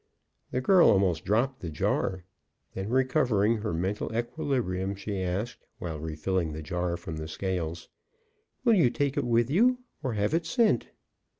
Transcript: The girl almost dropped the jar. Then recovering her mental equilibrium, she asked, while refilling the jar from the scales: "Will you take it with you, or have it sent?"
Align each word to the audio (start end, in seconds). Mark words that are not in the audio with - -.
The 0.49 0.61
girl 0.61 0.89
almost 0.89 1.25
dropped 1.25 1.59
the 1.59 1.69
jar. 1.69 2.23
Then 2.73 2.89
recovering 2.89 3.57
her 3.57 3.71
mental 3.71 4.11
equilibrium, 4.17 4.95
she 4.95 5.21
asked, 5.21 5.67
while 5.77 5.99
refilling 5.99 6.53
the 6.53 6.63
jar 6.63 6.97
from 6.97 7.17
the 7.17 7.27
scales: 7.27 7.87
"Will 8.63 8.73
you 8.73 8.89
take 8.89 9.15
it 9.15 9.23
with 9.25 9.51
you, 9.51 9.77
or 10.01 10.13
have 10.13 10.33
it 10.33 10.47
sent?" 10.47 10.87